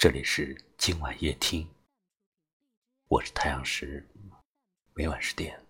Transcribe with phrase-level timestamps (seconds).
[0.00, 1.68] 这里是今晚夜听，
[3.08, 4.08] 我是太阳石，
[4.94, 5.62] 每晚十点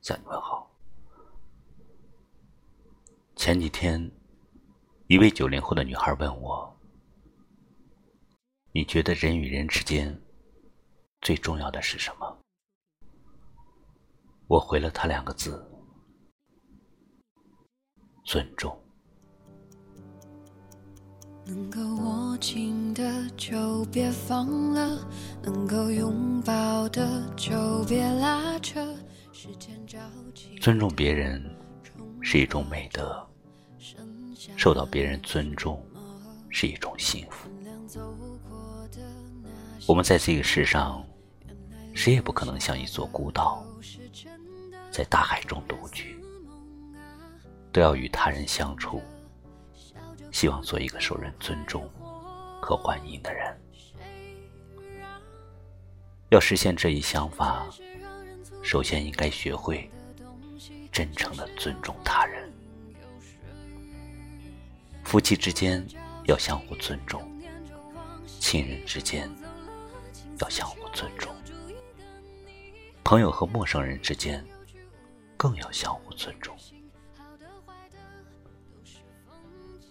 [0.00, 0.74] 向你问好。
[3.36, 4.10] 前几天，
[5.08, 6.74] 一位九零后的女孩问我
[8.72, 10.18] ：“你觉得人与人之间
[11.20, 12.40] 最重要的是什么？”
[14.48, 15.70] 我回了她两个字：
[18.24, 18.82] 尊重。
[21.50, 25.04] 能够握紧的就别放了，
[25.42, 28.80] 能够拥抱的就别拉扯。
[30.60, 31.42] 尊重别人
[32.22, 33.26] 是一种美德，
[34.56, 35.84] 受到别人尊重
[36.50, 37.50] 是一种幸福。
[39.88, 41.04] 我们在这个世上，
[41.94, 43.66] 谁也不可能像一座孤岛，
[44.92, 46.16] 在大海中独居，
[47.72, 49.02] 都要与他人相处。
[50.40, 51.86] 希望做一个受人尊重
[52.62, 53.54] 和欢迎的人。
[56.30, 57.66] 要实现这一想法，
[58.62, 59.90] 首先应该学会
[60.90, 62.50] 真诚的尊重他人。
[65.04, 65.86] 夫妻之间
[66.24, 67.22] 要相互尊重，
[68.38, 69.30] 亲人之间
[70.38, 71.30] 要相互尊重，
[73.04, 74.42] 朋友和陌生人之间
[75.36, 76.56] 更要相互尊重。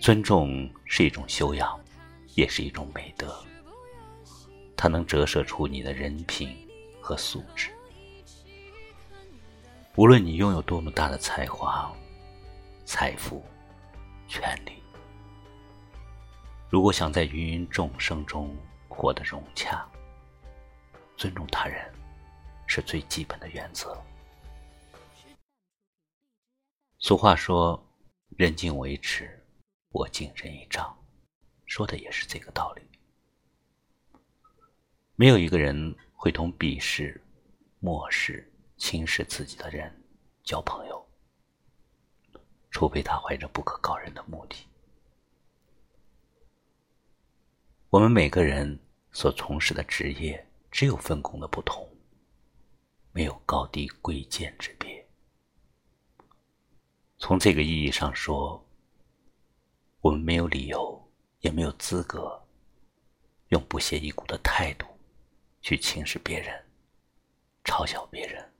[0.00, 1.78] 尊重是一种修养，
[2.34, 3.38] 也是一种美德。
[4.74, 6.56] 它能折射出你的人品
[7.02, 7.70] 和素质。
[9.96, 11.94] 无论你拥有多么大的才华、
[12.86, 13.44] 财富、
[14.26, 14.72] 权利，
[16.70, 18.56] 如果想在芸芸众生中
[18.88, 19.86] 活得融洽，
[21.14, 21.92] 尊重他人
[22.66, 24.02] 是最基本的原则。
[27.00, 27.78] 俗话说
[28.38, 29.36] ：“人敬为耻。”
[29.92, 30.96] 我敬人一丈，
[31.66, 32.82] 说的也是这个道理。
[35.16, 37.20] 没有一个人会同鄙视、
[37.80, 39.92] 漠视、轻视自己的人
[40.44, 41.04] 交朋友，
[42.70, 44.64] 除非他怀着不可告人的目的。
[47.88, 48.78] 我们每个人
[49.10, 51.84] 所从事的职业只有分工的不同，
[53.10, 55.04] 没有高低贵贱之别。
[57.18, 58.64] 从这个意义上说。
[60.02, 62.42] 我们没有理由，也没有资格，
[63.48, 64.86] 用不屑一顾的态度
[65.60, 66.64] 去轻视别人、
[67.64, 68.50] 嘲笑别人。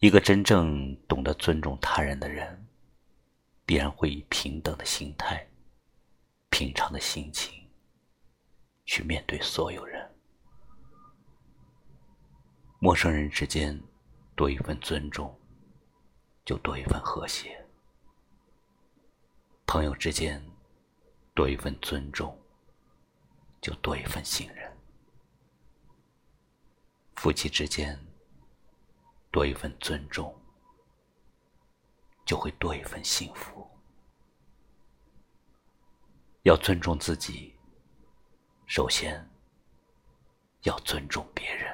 [0.00, 2.66] 一个真正懂得尊重他人的人，
[3.64, 5.48] 必然会以平等的心态、
[6.50, 7.54] 平常的心情
[8.84, 10.14] 去面对所有人。
[12.80, 13.80] 陌生人之间
[14.36, 15.34] 多一份尊重，
[16.44, 17.63] 就多一份和谐。
[19.66, 20.44] 朋友之间
[21.34, 22.38] 多一份尊重，
[23.60, 24.70] 就多一份信任；
[27.16, 27.98] 夫妻之间
[29.30, 30.38] 多一份尊重，
[32.24, 33.68] 就会多一份幸福。
[36.42, 37.54] 要尊重自己，
[38.66, 39.28] 首先
[40.62, 41.73] 要尊重别人。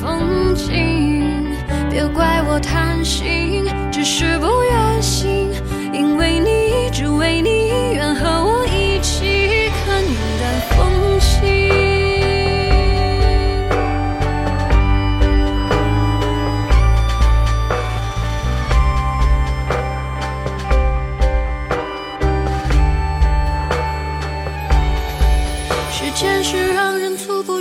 [0.00, 1.44] 风景。
[1.90, 5.52] 别怪我贪心，只是不愿醒，
[5.92, 8.49] 因为你，只为你，愿和我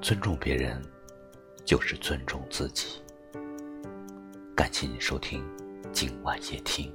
[0.00, 0.80] 尊重别人
[1.64, 3.02] 就是尊重自己。
[4.54, 5.44] 感谢你收听
[5.92, 6.92] 今晚夜听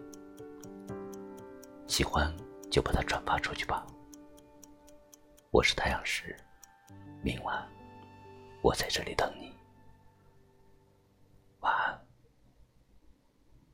[1.86, 2.34] 喜欢
[2.72, 3.86] 就把它转发出去吧。
[5.52, 6.36] 我是太阳石
[7.22, 7.70] 明晚
[8.62, 9.54] 我在这里等你。
[11.60, 12.03] 晚安。